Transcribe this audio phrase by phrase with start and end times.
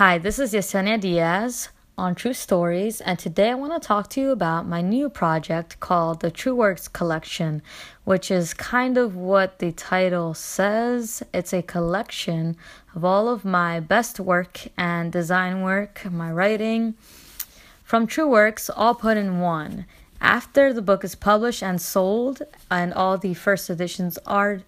[0.00, 1.68] Hi, this is Yesenia Diaz
[1.98, 6.20] on Tru.Stories, and today I want to talk to you about my new project called
[6.20, 7.60] the True Works Collection,
[8.04, 11.22] which is kind of what the title says.
[11.34, 12.56] It's a collection
[12.94, 16.94] of all of my best work and design work, my writing
[17.84, 19.84] from True Works, all put in one.
[20.18, 22.40] After the book is published and sold,
[22.70, 24.62] and all the first editions are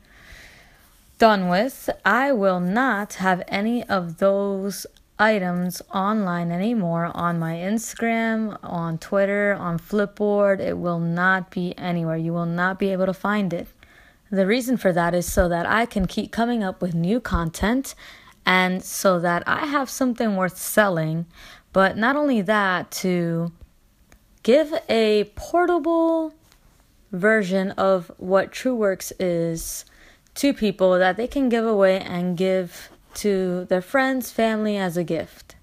[1.19, 4.87] done with, I will not have any of those
[5.23, 10.59] items online anymore on my Instagram, on Twitter, on Flipboard.
[10.59, 12.17] It will not be anywhere.
[12.17, 13.69] You will not be able to find it.
[14.31, 17.95] The reason for that is so that I can keep coming up with new content
[18.45, 21.27] and so that I have something worth selling.
[21.73, 23.53] But not only that, to
[24.43, 26.35] give a portable
[27.13, 29.85] version of what True Works is
[30.35, 35.05] to people that they can give away and give to their friends, family as a
[35.05, 35.57] gift.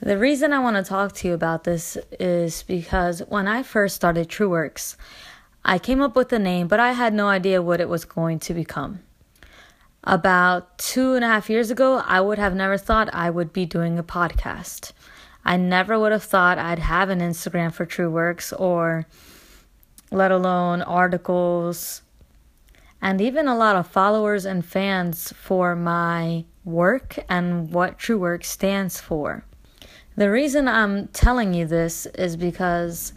[0.00, 3.96] The reason I want to talk to you about this is because when I first
[3.96, 4.96] started TrueWorks,
[5.62, 8.38] I came up with the name, but I had no idea what it was going
[8.40, 9.00] to become.
[10.02, 13.66] About two and a half years ago, I would have never thought I would be
[13.66, 14.92] doing a podcast.
[15.44, 19.06] I never would have thought I'd have an Instagram for TrueWorks or
[20.10, 22.00] let alone articles
[23.02, 28.44] and even a lot of followers and fans for my work and what True Work
[28.44, 29.44] stands for.
[30.16, 33.12] The reason I'm telling you this is because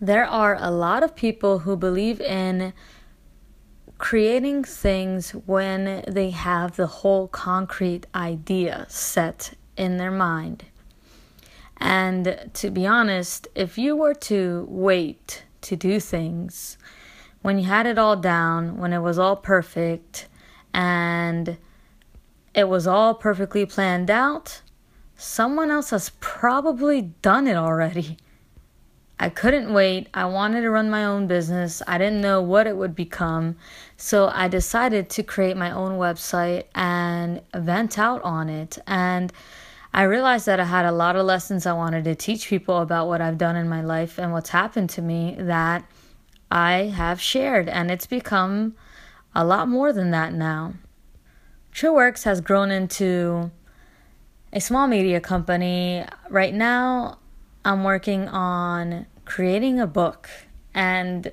[0.00, 2.72] there are a lot of people who believe in
[3.98, 10.64] creating things when they have the whole concrete idea set in their mind.
[11.78, 16.78] And to be honest, if you were to wait to do things
[17.42, 20.28] when you had it all down, when it was all perfect,
[20.74, 21.56] and
[22.54, 24.62] it was all perfectly planned out,
[25.16, 28.16] someone else has probably done it already.
[29.20, 30.08] I couldn't wait.
[30.14, 31.82] I wanted to run my own business.
[31.88, 33.56] I didn't know what it would become.
[33.96, 38.78] So I decided to create my own website and vent out on it.
[38.86, 39.32] And
[39.92, 43.08] I realized that I had a lot of lessons I wanted to teach people about
[43.08, 45.84] what I've done in my life and what's happened to me that
[46.50, 47.68] I have shared.
[47.68, 48.74] And it's become
[49.34, 50.74] a lot more than that now.
[51.72, 53.50] TrueWorks has grown into
[54.52, 56.04] a small media company.
[56.28, 57.18] Right now,
[57.64, 60.28] I'm working on creating a book.
[60.74, 61.32] And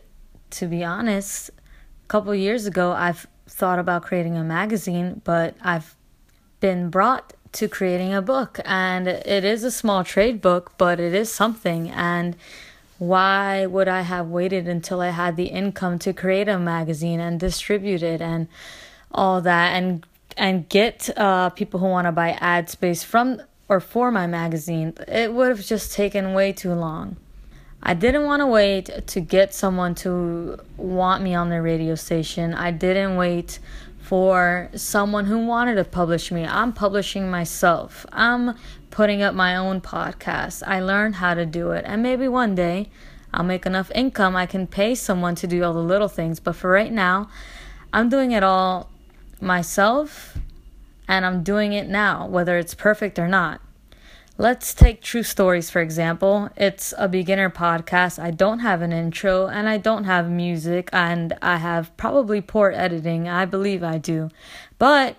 [0.52, 5.96] to be honest, a couple years ago, I've thought about creating a magazine, but I've
[6.60, 8.60] been brought to creating a book.
[8.66, 11.90] And it is a small trade book, but it is something.
[11.90, 12.36] And
[12.98, 17.40] why would I have waited until I had the income to create a magazine and
[17.40, 18.48] distribute it and
[19.12, 20.06] all that and
[20.38, 24.94] and get uh, people who want to buy ad space from or for my magazine,
[25.08, 27.16] it would have just taken way too long.
[27.82, 32.54] I didn't want to wait to get someone to want me on the radio station.
[32.54, 33.60] I didn't wait
[34.06, 36.46] for someone who wanted to publish me.
[36.46, 38.06] I'm publishing myself.
[38.12, 38.56] I'm
[38.92, 40.62] putting up my own podcast.
[40.68, 41.86] I learned how to do it.
[41.88, 42.92] And maybe one day
[43.34, 46.40] I'll make enough income I can pay someone to do all the little things.
[46.40, 47.32] But for right now,
[47.92, 48.92] I'm doing it all
[49.42, 50.38] myself
[51.08, 53.60] and I'm doing it now, whether it's perfect or not.
[54.38, 56.50] Let's take Tru.Stories for example.
[56.58, 58.22] It's a beginner podcast.
[58.22, 62.70] I don't have an intro and I don't have music and I have probably poor
[62.72, 63.30] editing.
[63.30, 64.30] I believe I do.
[64.78, 65.16] But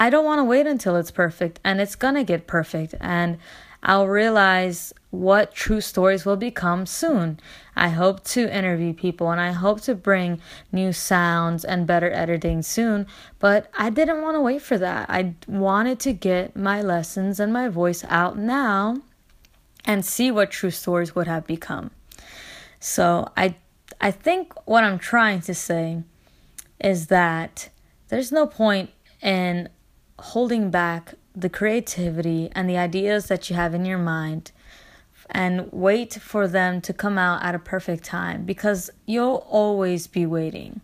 [0.00, 3.38] I don't want to wait until it's perfect and it's going to get perfect and
[3.84, 7.38] I'll realize what true stories will become soon.
[7.76, 10.40] I hope to interview people and I hope to bring
[10.72, 13.06] new sounds and better editing soon,
[13.38, 15.10] but I didn't want to wait for that.
[15.10, 19.02] I wanted to get my lessons and my voice out now
[19.84, 21.90] and see what true stories would have become.
[22.80, 23.56] So, I
[24.00, 26.02] I think what I'm trying to say
[26.80, 27.70] is that
[28.08, 28.90] there's no point
[29.22, 29.68] in
[30.18, 34.52] holding back the creativity and the ideas that you have in your mind
[35.30, 40.26] and wait for them to come out at a perfect time because you'll always be
[40.26, 40.80] waiting.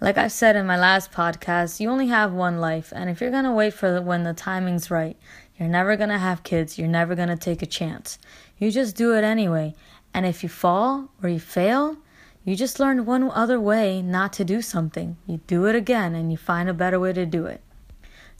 [0.00, 3.30] Like I said in my last podcast, you only have one life, and if you're
[3.30, 5.16] gonna wait for the, when the timing's right,
[5.56, 8.18] you're never gonna have kids, you're never gonna take a chance.
[8.58, 9.74] You just do it anyway,
[10.12, 11.98] and if you fall or you fail,
[12.44, 15.16] you just learned one other way not to do something.
[15.26, 17.60] You do it again and you find a better way to do it.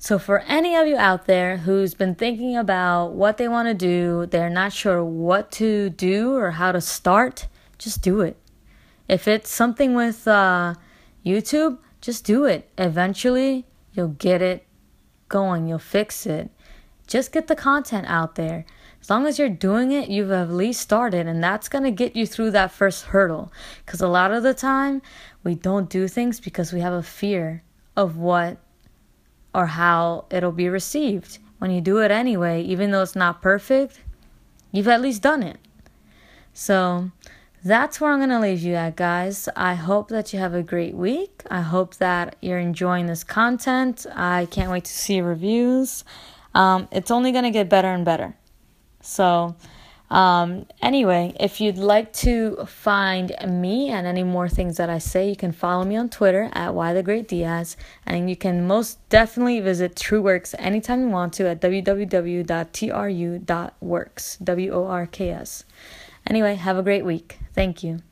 [0.02, 3.75] So, for any of you out there who's been thinking about what they want to
[3.75, 7.46] do, they're not sure what to do or how to start,
[7.78, 8.37] just do it.
[9.08, 10.75] If it's something with uh,
[11.25, 12.69] YouTube, just do it.
[12.76, 14.66] Eventually, you'll get it
[15.28, 16.50] going, you'll fix it.
[17.06, 18.64] Just get the content out there.
[19.00, 22.16] As long as you're doing it, you've at least started, and that's going to get
[22.16, 23.52] you through that first hurdle.
[23.87, 25.00] Because a lot of the time,
[25.44, 27.62] we don't do things because we have a fear
[27.96, 28.58] of what
[29.54, 31.38] or how it'll be received.
[31.58, 34.00] When you do it anyway, even though it's not perfect,
[34.72, 35.58] you've at least done it.
[36.52, 37.10] So,
[37.64, 39.49] that's where I'm going to leave you at, guys.
[39.54, 41.44] I hope that you have a great week.
[41.49, 44.04] I hope that you're enjoying this content.
[44.12, 46.05] I can't wait to see reviews.
[46.55, 48.37] Um, it's only going to get better and better.
[49.00, 49.55] So,
[50.12, 55.31] um, anyway, if you'd like to find me and any more things that I say,
[55.31, 58.99] you can follow me on Twitter at Why the Great Diaz, and you can most
[59.09, 61.97] definitely visit TrueWorks anytime you want to at www.tru.works.
[64.37, 65.64] W O R K S.
[66.26, 67.38] Anyway, have a great week.
[67.55, 68.03] Thank you.